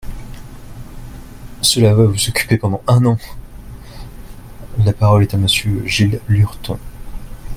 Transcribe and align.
Cela 1.61 1.93
va 1.93 2.05
vous 2.05 2.27
occuper 2.29 2.57
pendant 2.57 2.81
un 2.87 3.05
an! 3.05 3.19
La 4.83 4.93
parole 4.93 5.21
est 5.21 5.35
à 5.35 5.37
Monsieur 5.37 5.83
Gilles 5.85 6.19
Lurton. 6.27 6.79